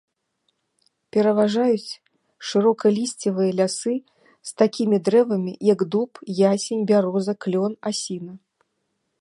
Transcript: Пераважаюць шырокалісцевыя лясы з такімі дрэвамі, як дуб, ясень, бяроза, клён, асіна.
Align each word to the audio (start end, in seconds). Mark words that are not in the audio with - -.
Пераважаюць 1.17 1.91
шырокалісцевыя 2.51 3.51
лясы 3.59 3.95
з 4.51 4.55
такімі 4.63 4.97
дрэвамі, 5.11 5.53
як 5.73 5.79
дуб, 5.97 6.11
ясень, 6.53 6.83
бяроза, 6.95 7.33
клён, 7.47 7.73
асіна. 7.93 8.33